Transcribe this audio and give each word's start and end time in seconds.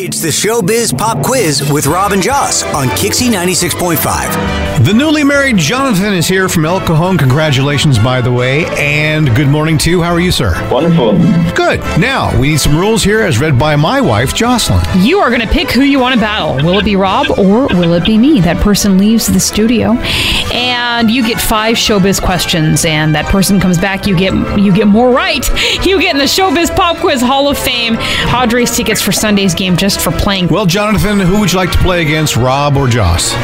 It's 0.00 0.20
the 0.20 0.28
Showbiz 0.28 0.96
Pop 0.96 1.24
Quiz 1.24 1.72
with 1.72 1.88
Robin 1.88 2.22
Joss 2.22 2.62
on 2.72 2.86
KyXy 2.86 3.32
96.5. 3.32 4.84
The 4.84 4.92
newly 4.92 5.24
married 5.24 5.56
Jonathan 5.56 6.14
is 6.14 6.28
here 6.28 6.48
from 6.48 6.66
El 6.66 6.78
Cajon. 6.78 7.18
Congratulations, 7.18 7.98
by 7.98 8.20
the 8.20 8.30
way. 8.30 8.64
And 8.78 9.34
good 9.34 9.48
morning 9.48 9.76
to 9.78 9.90
you. 9.90 10.00
How 10.00 10.12
are 10.12 10.20
you, 10.20 10.30
sir? 10.30 10.54
Wonderful. 10.70 11.14
Good. 11.52 11.80
Now, 11.98 12.30
we 12.38 12.50
need 12.50 12.60
some 12.60 12.76
rules 12.76 13.02
here 13.02 13.22
as 13.22 13.40
read 13.40 13.58
by 13.58 13.74
my 13.74 14.00
wife, 14.00 14.36
Jocelyn. 14.36 14.80
You 15.02 15.18
are 15.18 15.30
going 15.30 15.40
to 15.40 15.48
pick 15.48 15.68
who 15.68 15.82
you 15.82 15.98
want 15.98 16.14
to 16.14 16.20
battle. 16.20 16.64
Will 16.64 16.78
it 16.78 16.84
be 16.84 16.94
Rob 16.94 17.36
or 17.36 17.66
will 17.66 17.94
it 17.94 18.04
be 18.04 18.16
me? 18.16 18.40
That 18.40 18.58
person 18.58 18.98
leaves 18.98 19.26
the 19.26 19.40
studio, 19.40 19.94
and 20.54 21.10
you 21.10 21.26
get 21.26 21.40
five 21.40 21.74
showbiz 21.74 22.22
questions, 22.22 22.84
and 22.84 23.16
that 23.16 23.26
person 23.26 23.58
comes 23.58 23.78
back. 23.78 24.06
You 24.06 24.16
get 24.16 24.32
you 24.56 24.72
get 24.72 24.86
more 24.86 25.10
right. 25.10 25.44
You 25.84 26.00
get 26.00 26.14
in 26.14 26.18
the 26.18 26.24
Showbiz 26.24 26.74
Pop 26.76 26.98
Quiz 26.98 27.20
Hall 27.20 27.48
of 27.48 27.58
Fame. 27.58 27.96
Padres 27.96 28.76
tickets 28.76 29.02
for 29.02 29.10
Sunday's 29.10 29.54
game 29.54 29.76
just 29.76 29.87
for 29.96 30.10
playing. 30.10 30.48
Well, 30.48 30.66
Jonathan, 30.66 31.20
who 31.20 31.40
would 31.40 31.52
you 31.52 31.58
like 31.58 31.72
to 31.72 31.78
play 31.78 32.02
against, 32.02 32.36
Rob 32.36 32.76
or 32.76 32.88
Joss? 32.88 33.34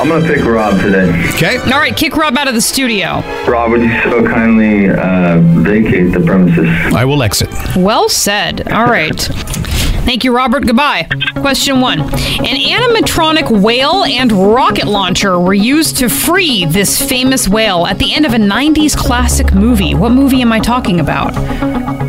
I'm 0.00 0.08
gonna 0.08 0.26
pick 0.26 0.44
Rob 0.44 0.80
today. 0.80 1.08
Okay. 1.34 1.58
All 1.58 1.78
right, 1.78 1.96
kick 1.96 2.16
Rob 2.16 2.36
out 2.36 2.48
of 2.48 2.54
the 2.54 2.60
studio. 2.60 3.22
Rob, 3.46 3.70
would 3.70 3.82
you 3.82 4.02
so 4.02 4.26
kindly 4.26 4.88
uh, 4.90 5.38
vacate 5.62 6.12
the 6.12 6.20
premises? 6.20 6.66
I 6.92 7.04
will 7.04 7.22
exit. 7.22 7.48
Well 7.76 8.08
said. 8.08 8.66
All 8.72 8.86
right. 8.86 9.28
Thank 10.04 10.24
you, 10.24 10.34
Robert. 10.34 10.66
Goodbye. 10.66 11.06
Question 11.36 11.80
one. 11.80 12.00
An 12.00 12.08
animatronic 12.08 13.62
whale 13.62 14.04
and 14.04 14.30
rocket 14.32 14.86
launcher 14.86 15.38
were 15.38 15.54
used 15.54 15.96
to 15.98 16.08
free 16.08 16.66
this 16.66 17.00
famous 17.00 17.48
whale 17.48 17.86
at 17.86 17.98
the 17.98 18.12
end 18.12 18.26
of 18.26 18.34
a 18.34 18.38
90s 18.38 18.96
classic 18.96 19.54
movie. 19.54 19.94
What 19.94 20.12
movie 20.12 20.42
am 20.42 20.52
I 20.52 20.58
talking 20.58 21.00
about? 21.00 21.32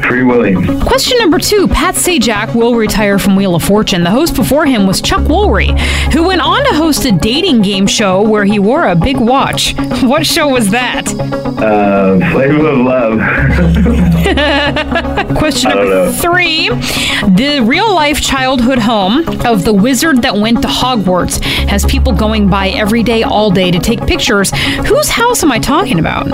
Free 0.06 0.24
Willy. 0.24 0.56
Question 0.82 1.18
number 1.20 1.40
two. 1.40 1.68
Pat 1.68 1.96
Sajak 1.96 2.54
will 2.56 2.76
retire 2.76 3.20
from 3.20 3.36
Wheel 3.36 3.56
of 3.56 3.64
Fortune. 3.64 4.04
The 4.04 4.10
host 4.10 4.36
before 4.36 4.66
him 4.66 4.86
was 4.86 5.02
Chuck 5.02 5.22
Woolery, 5.22 5.78
who 6.12 6.28
went 6.28 6.42
on 6.42 6.64
to 6.66 6.76
host 6.76 7.06
a 7.06 7.12
dating 7.12 7.62
game 7.62 7.88
show 7.88 8.22
where 8.22 8.44
he 8.44 8.60
wore 8.60 8.88
a 8.88 8.96
big 8.96 9.18
watch. 9.18 9.76
What 10.04 10.26
show 10.26 10.50
was 10.50 10.70
that? 10.72 11.08
Uh, 11.08 12.18
Flavor 12.32 12.68
of 12.68 12.78
Love. 12.80 13.20
Question 15.38 15.70
number 15.70 16.12
three. 16.12 16.70
The 16.70 17.64
real 17.66 17.83
life 17.92 18.22
childhood 18.22 18.80
home 18.80 19.28
of 19.46 19.64
the 19.64 19.74
wizard 19.74 20.22
that 20.22 20.36
went 20.36 20.62
to 20.62 20.68
Hogwarts 20.68 21.42
has 21.68 21.86
people 21.86 22.14
going 22.14 22.50
by 22.50 22.70
every 22.70 23.04
day, 23.04 23.24
all 23.24 23.50
day 23.52 23.72
to 23.72 23.80
take 23.80 24.06
pictures. 24.06 24.52
Whose 24.88 25.10
house 25.10 25.44
am 25.44 25.52
I 25.52 25.60
talking 25.60 26.00
about? 26.00 26.28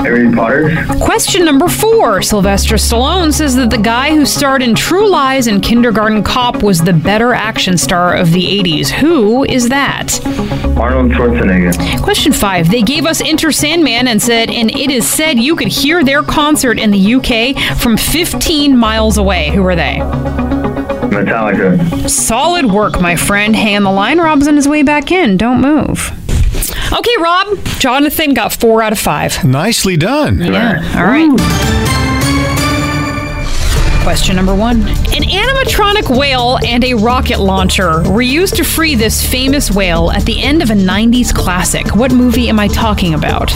Harry 0.00 0.32
Potter. 0.32 0.76
Question 1.00 1.44
number 1.44 1.68
four. 1.68 2.22
Sylvester 2.22 2.76
Stallone 2.76 3.32
says 3.32 3.56
that 3.56 3.70
the 3.70 3.78
guy 3.78 4.14
who 4.14 4.24
starred 4.24 4.62
in 4.62 4.74
True 4.74 5.08
Lies 5.08 5.46
and 5.46 5.62
Kindergarten 5.62 6.22
Cop 6.22 6.62
was 6.62 6.80
the 6.80 6.92
better 6.92 7.34
action 7.34 7.76
star 7.76 8.14
of 8.16 8.32
the 8.32 8.42
80s. 8.42 8.88
Who 8.90 9.44
is 9.44 9.68
that? 9.68 10.20
Arnold 10.78 11.12
Schwarzenegger. 11.12 12.02
Question 12.02 12.32
five. 12.32 12.70
They 12.70 12.82
gave 12.82 13.04
us 13.04 13.20
Enter 13.20 13.50
Sandman 13.50 14.08
and 14.08 14.22
said, 14.22 14.50
and 14.50 14.70
it 14.70 14.90
is 14.90 15.08
said 15.08 15.38
you 15.38 15.56
could 15.56 15.68
hear 15.68 16.04
their 16.04 16.22
concert 16.22 16.78
in 16.78 16.90
the 16.90 17.14
UK 17.14 17.78
from 17.78 17.96
15 17.96 18.76
miles 18.76 19.18
away. 19.18 19.50
Who 19.50 19.66
are 19.66 19.76
they? 19.76 19.98
Metallica. 21.10 22.08
Solid 22.08 22.66
work, 22.66 23.00
my 23.00 23.16
friend. 23.16 23.54
Hang 23.56 23.76
on 23.76 23.82
the 23.84 23.90
line. 23.90 24.18
Rob's 24.18 24.48
on 24.48 24.56
his 24.56 24.68
way 24.68 24.82
back 24.82 25.10
in. 25.10 25.36
Don't 25.36 25.60
move. 25.60 26.10
Okay, 26.92 27.14
Rob. 27.20 27.58
Jonathan 27.78 28.34
got 28.34 28.52
four 28.52 28.82
out 28.82 28.92
of 28.92 28.98
five. 28.98 29.44
Nicely 29.44 29.96
done. 29.96 30.38
Yeah. 30.40 30.82
All 30.96 31.04
right. 31.04 32.07
Question 34.08 34.36
number 34.36 34.54
one. 34.54 34.80
An 34.80 35.22
animatronic 35.22 36.08
whale 36.16 36.58
and 36.64 36.82
a 36.82 36.94
rocket 36.94 37.40
launcher 37.40 38.10
were 38.10 38.22
used 38.22 38.56
to 38.56 38.64
free 38.64 38.94
this 38.94 39.22
famous 39.22 39.70
whale 39.70 40.10
at 40.10 40.24
the 40.24 40.42
end 40.42 40.62
of 40.62 40.70
a 40.70 40.74
90s 40.74 41.34
classic. 41.34 41.94
What 41.94 42.10
movie 42.10 42.48
am 42.48 42.58
I 42.58 42.68
talking 42.68 43.12
about? 43.12 43.48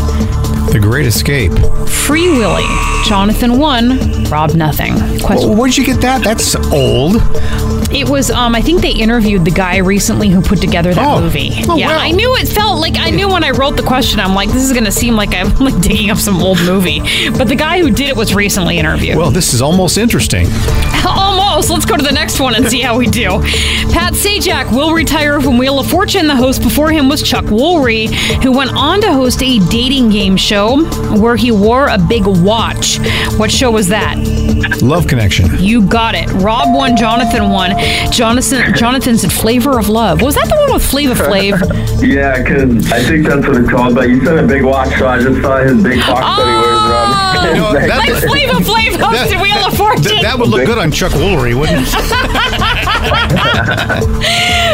The 0.70 0.78
Great 0.78 1.06
Escape. 1.06 1.52
Free 1.88 2.28
Willy. 2.28 2.66
Jonathan 3.06 3.58
won, 3.58 4.24
Rob 4.24 4.54
nothing. 4.54 4.92
Question. 5.20 5.56
Where'd 5.56 5.74
you 5.74 5.86
get 5.86 6.02
that? 6.02 6.22
That's 6.22 6.54
old. 6.54 7.14
It 7.94 8.08
was 8.08 8.30
um 8.30 8.54
I 8.54 8.60
think 8.62 8.80
they 8.82 8.90
interviewed 8.92 9.44
the 9.44 9.50
guy 9.50 9.76
recently 9.78 10.28
who 10.28 10.40
put 10.42 10.60
together 10.60 10.94
that 10.94 11.06
Oh. 11.06 11.20
movie. 11.20 11.50
Oh, 11.68 11.76
yeah, 11.76 11.88
wow. 11.88 11.98
I 11.98 12.10
knew 12.10 12.34
it 12.36 12.48
felt 12.48 12.80
like 12.80 12.96
I 12.98 13.10
knew 13.10 13.28
when 13.28 13.44
I 13.44 13.50
wrote 13.50 13.76
the 13.76 13.82
question 13.82 14.20
I'm 14.20 14.34
like 14.34 14.48
this 14.50 14.62
is 14.62 14.72
going 14.72 14.84
to 14.84 14.92
seem 14.92 15.14
like 15.14 15.34
I'm 15.34 15.54
like 15.60 15.80
digging 15.80 16.10
up 16.10 16.18
some 16.18 16.40
old 16.42 16.58
movie. 16.64 17.00
But 17.30 17.48
the 17.48 17.56
guy 17.56 17.80
who 17.80 17.90
did 17.90 18.08
it 18.08 18.16
was 18.16 18.34
recently 18.34 18.78
interviewed. 18.78 19.16
Well, 19.16 19.30
this 19.30 19.52
is 19.54 19.60
almost 19.62 19.98
interesting. 19.98 20.46
Almost. 21.04 21.68
Let's 21.70 21.84
go 21.84 21.96
to 21.96 22.02
the 22.02 22.12
next 22.12 22.40
one 22.40 22.54
and 22.54 22.66
see 22.66 22.80
how 22.80 22.96
we 22.96 23.06
do. 23.06 23.40
Pat 23.92 24.14
Sajak 24.14 24.70
will 24.74 24.92
retire 24.94 25.40
from 25.40 25.58
Wheel 25.58 25.78
of 25.78 25.86
Fortune. 25.90 26.26
The 26.26 26.36
host 26.36 26.62
before 26.62 26.90
him 26.90 27.08
was 27.08 27.22
Chuck 27.22 27.44
Woolery, 27.46 28.06
who 28.42 28.52
went 28.52 28.72
on 28.72 29.00
to 29.02 29.12
host 29.12 29.42
a 29.42 29.58
dating 29.68 30.10
game 30.10 30.36
show 30.36 30.84
where 31.20 31.36
he 31.36 31.50
wore 31.50 31.88
a 31.88 31.98
big 31.98 32.24
watch. 32.26 32.98
What 33.36 33.50
show 33.50 33.70
was 33.70 33.88
that? 33.88 34.16
Love 34.80 35.06
Connection. 35.06 35.46
You 35.58 35.82
got 35.86 36.14
it. 36.14 36.28
Rob 36.34 36.74
won, 36.74 36.96
Jonathan 36.96 37.50
won. 37.50 37.72
Jonathan 38.10 38.74
Jonathan 38.74 39.16
said 39.18 39.32
Flavor 39.32 39.78
of 39.78 39.88
Love. 39.88 40.20
Was 40.22 40.34
that 40.34 40.48
the 40.48 40.56
one 40.56 40.72
with 40.74 40.84
Flava 40.84 41.14
Flav? 41.14 41.88
Yeah, 42.02 42.42
because 42.42 42.90
I 42.90 43.00
think 43.00 43.24
that's 43.28 43.46
what 43.46 43.56
it's 43.56 43.70
called. 43.70 43.94
But 43.94 44.08
you 44.10 44.24
said 44.24 44.36
a 44.36 44.46
big 44.46 44.64
watch, 44.64 44.88
so 44.98 45.06
I 45.06 45.20
just 45.22 45.40
saw 45.40 45.58
his 45.62 45.80
big 45.82 45.98
watch 45.98 46.18
that 46.18 46.44
he 46.44 46.52
wears 46.58 46.82
around. 46.90 47.14
Oh, 47.38 47.42
his 47.46 47.56
No, 47.56 47.72
that- 47.72 47.98
like 47.98 48.10
Flava 48.24 48.58
Flav 48.64 48.96
hosted 48.98 49.30
That- 49.30 49.40
Wheel 49.40 49.64
of 49.66 49.76
Fortune. 49.76 50.02
Th- 50.02 50.22
that 50.22 50.36
would 50.38 50.48
look 50.48 50.66
good 50.66 50.78
on 50.78 50.90
Chuck 50.90 51.12
Woolery, 51.12 51.54
wouldn't 51.58 51.86
it? 51.86 51.88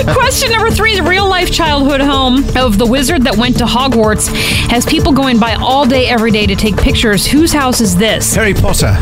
Question 0.15 0.51
number 0.51 0.71
three 0.71 0.97
The 0.97 1.03
real 1.03 1.29
life 1.29 1.51
childhood 1.53 2.01
home 2.01 2.45
of 2.57 2.79
the 2.79 2.87
wizard 2.87 3.23
that 3.25 3.37
went 3.37 3.59
to 3.59 3.65
Hogwarts 3.65 4.29
has 4.71 4.87
people 4.87 5.13
going 5.13 5.39
by 5.39 5.55
all 5.55 5.85
day, 5.87 6.07
every 6.07 6.31
day 6.31 6.47
to 6.47 6.57
take 6.57 6.77
pictures. 6.79 7.27
Whose 7.27 7.53
house 7.53 7.81
is 7.83 7.95
this? 7.97 8.35
Harry 8.35 8.55
Potter. 8.55 8.97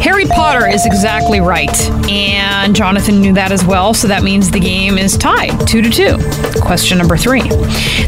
Harry 0.00 0.26
Potter 0.26 0.66
is 0.68 0.86
exactly 0.86 1.40
right. 1.40 1.70
And 2.10 2.74
Jonathan 2.74 3.20
knew 3.20 3.32
that 3.34 3.52
as 3.52 3.64
well, 3.64 3.94
so 3.94 4.08
that 4.08 4.22
means 4.22 4.50
the 4.50 4.60
game 4.60 4.98
is 4.98 5.16
tied 5.16 5.66
two 5.66 5.82
to 5.82 5.90
two. 5.90 6.16
Question 6.60 6.98
number 6.98 7.16
three 7.16 7.42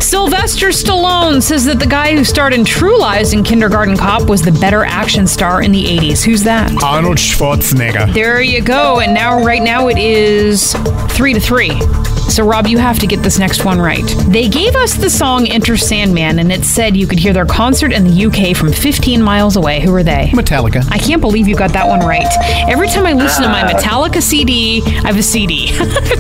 Sylvester 0.01 0.69
Stallone 0.69 1.43
says 1.43 1.65
that 1.65 1.79
the 1.79 1.87
guy 1.87 2.15
who 2.15 2.25
starred 2.25 2.53
in 2.55 2.65
True 2.65 2.99
Lies 2.99 3.33
and 3.33 3.45
Kindergarten 3.45 3.97
Cop 3.97 4.29
was 4.29 4.43
the 4.43 4.53
better 4.53 4.85
action 4.85 5.27
star 5.27 5.63
in 5.63 5.73
the 5.73 5.85
80s. 5.85 6.23
Who's 6.23 6.43
that? 6.45 6.83
Arnold 6.83 7.17
Schwarzenegger. 7.19 8.13
There 8.13 8.41
you 8.41 8.63
go. 8.63 9.01
And 9.01 9.15
now, 9.15 9.43
right 9.43 9.63
now, 9.63 9.89
it 9.89 9.99
is 9.99 10.75
three 11.11 11.33
to 11.35 11.41
three. 11.41 11.71
So, 12.29 12.45
Rob, 12.45 12.67
you 12.67 12.79
have 12.79 12.99
to 12.99 13.07
get 13.07 13.23
this 13.23 13.39
next 13.39 13.65
one 13.65 13.79
right. 13.81 14.03
They 14.27 14.49
gave 14.49 14.75
us 14.77 14.95
the 14.95 15.09
song 15.09 15.47
Enter 15.47 15.77
Sandman, 15.77 16.39
and 16.41 16.51
it 16.51 16.65
said 16.65 16.97
you 16.97 17.07
could 17.07 17.19
hear 17.19 17.33
their 17.33 17.47
concert 17.47 17.93
in 17.93 18.05
the 18.05 18.25
UK 18.27 18.57
from 18.57 18.73
15 18.73 19.23
miles 19.23 19.57
away. 19.57 19.81
Who 19.81 19.95
are 19.95 20.03
they? 20.03 20.31
Metallica. 20.33 20.85
I 20.91 20.99
can't 20.99 21.21
believe 21.21 21.47
you 21.47 21.55
got 21.55 21.73
that 21.75 21.87
one 21.87 22.01
right. 22.01 22.27
Every 22.69 22.89
time 22.89 23.07
I 23.07 23.13
listen 23.13 23.45
to 23.45 23.49
my 23.49 23.63
ah. 23.63 23.69
Metallica 23.69 24.21
CD, 24.21 24.83
I 24.85 25.07
have 25.09 25.17
a 25.19 25.23
CD. 25.23 25.71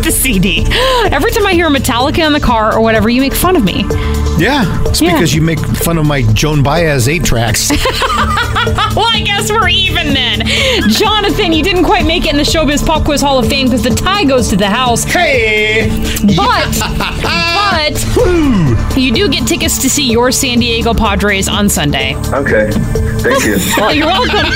The 0.04 0.10
CD. 0.12 0.66
Every 1.10 1.30
time 1.32 1.46
I 1.46 1.52
hear 1.54 1.68
Metallica 1.68 2.24
in 2.26 2.32
the 2.32 2.40
car 2.40 2.74
or 2.74 2.80
whatever, 2.80 3.08
you 3.08 3.20
make 3.20 3.34
fun 3.34 3.56
of 3.56 3.64
me. 3.64 3.84
Yeah, 4.38 4.64
it's 4.88 5.00
Yeah. 5.00 5.12
because 5.14 5.34
you 5.34 5.40
make 5.42 5.58
fun 5.58 5.98
of 5.98 6.06
my 6.06 6.22
Joan 6.32 6.62
Baez 6.62 7.08
eight 7.08 7.24
tracks. 7.24 7.70
Well, 8.94 9.08
I 9.12 9.22
guess 9.22 9.50
we're 9.50 9.68
even 9.68 10.14
then. 10.14 10.46
Jonathan, 10.88 11.52
you 11.52 11.64
didn't 11.64 11.82
quite 11.84 12.06
make 12.06 12.26
it 12.26 12.30
in 12.30 12.36
the 12.36 12.44
Showbiz 12.44 12.84
Pop 12.86 13.04
Quiz 13.04 13.20
Hall 13.20 13.40
of 13.40 13.48
Fame 13.48 13.66
because 13.66 13.82
the 13.82 13.90
tie 13.90 14.24
goes 14.24 14.48
to 14.50 14.56
the 14.56 14.68
house. 14.68 15.02
hey, 15.02 15.88
But, 16.36 16.70
but, 18.14 18.96
you 18.96 19.12
do 19.12 19.28
get 19.28 19.48
tickets 19.48 19.78
to 19.82 19.90
see 19.90 20.08
your 20.10 20.30
San 20.30 20.60
Diego 20.60 20.94
Padres 20.94 21.48
on 21.48 21.68
Sunday. 21.68 22.14
Okay. 22.32 22.70
Thank 22.70 23.44
you. 23.44 23.56
well, 23.76 23.92
you're 23.92 24.06
welcome. 24.06 24.48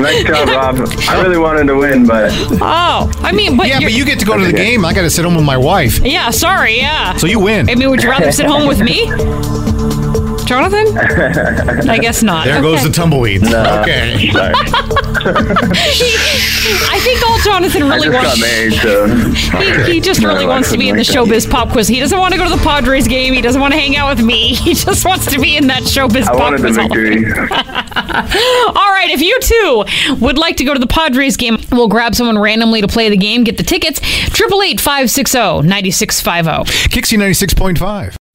nice 0.00 0.24
job, 0.24 0.48
Rob. 0.48 0.88
I 1.08 1.20
really 1.22 1.38
wanted 1.38 1.64
to 1.66 1.76
win, 1.76 2.06
but 2.06 2.30
Oh, 2.62 3.10
I 3.18 3.32
mean, 3.32 3.58
but 3.58 3.68
yeah, 3.68 3.80
but 3.80 3.92
you 3.92 4.06
get 4.06 4.18
to 4.20 4.24
go 4.24 4.38
to 4.38 4.44
the 4.46 4.52
game. 4.54 4.86
I 4.86 4.94
got 4.94 5.02
to 5.02 5.10
sit 5.10 5.24
home 5.26 5.34
with 5.34 5.44
my 5.44 5.58
wife, 5.58 5.98
yeah, 5.98 6.30
sorry, 6.30 6.78
yeah. 6.78 7.14
so 7.16 7.26
you 7.26 7.40
win. 7.40 7.68
I 7.68 7.74
mean, 7.74 7.90
would 7.90 8.02
you 8.02 8.08
rather 8.08 8.32
sit 8.32 8.46
home 8.46 8.66
with 8.66 8.80
me? 8.80 9.10
Jonathan? 10.50 10.98
I 11.88 11.98
guess 11.98 12.24
not. 12.24 12.44
There 12.44 12.60
goes 12.60 12.82
the 12.82 12.90
tumbleweeds. 12.90 13.44
Okay. 13.44 14.32
Sorry. 14.32 14.52
I 16.90 16.98
think 17.04 17.24
all 17.24 17.38
Jonathan 17.38 17.84
I 17.84 17.94
really 17.94 18.08
just 18.08 18.12
got 18.12 18.24
wants. 18.24 18.40
married, 18.40 18.72
so. 18.72 19.06
He, 19.86 19.92
he 19.92 20.00
just 20.00 20.24
really 20.24 20.46
No, 20.46 20.50
I 20.50 20.54
wants 20.54 20.72
to 20.72 20.78
be 20.78 20.88
in 20.88 20.96
the 20.96 21.04
couldn't 21.04 21.28
like 21.28 21.28
showbiz 21.28 21.48
pop 21.48 21.68
quiz. 21.70 21.86
He 21.86 22.00
doesn't 22.00 22.18
want 22.18 22.32
to 22.34 22.38
go 22.38 22.48
to 22.48 22.56
the 22.56 22.62
Padres 22.64 23.06
game. 23.06 23.32
He 23.32 23.40
doesn't 23.40 23.60
want 23.60 23.74
to 23.74 23.78
hang 23.78 23.96
out 23.96 24.16
with 24.16 24.26
me. 24.26 24.54
He 24.70 24.74
just 24.74 25.04
wants 25.04 25.26
to 25.26 25.38
be 25.38 25.56
in 25.56 25.68
that 25.68 25.84
showbiz 25.84 26.22
I 26.22 26.32
pop 26.32 26.38
wanted 26.40 26.62
the 26.62 26.64
quiz. 26.64 26.76
Hall 26.78 26.88
victory. 26.88 27.32
All 28.76 28.90
right, 28.90 29.10
if 29.10 29.20
you 29.20 29.38
too 29.40 29.84
would 30.20 30.36
like 30.36 30.56
to 30.56 30.64
go 30.64 30.74
to 30.74 30.80
the 30.80 30.88
Padres 30.88 31.36
game, 31.36 31.58
we'll 31.70 31.86
grab 31.86 32.16
someone 32.16 32.40
randomly 32.40 32.80
to 32.80 32.88
play 32.88 33.08
the 33.08 33.16
game. 33.16 33.44
Get 33.44 33.56
the 33.56 33.62
tickets. 33.62 34.00
Triple 34.30 34.62
eight 34.62 34.80
five 34.80 35.12
six 35.12 35.32
oh 35.36 35.38
zero 35.38 35.58
oh. 35.58 35.60
ninety 35.60 35.92
six 35.92 36.20
five 36.20 36.46
zero. 36.46 36.64
KyXy 36.64 37.18
96.5. 37.18 38.19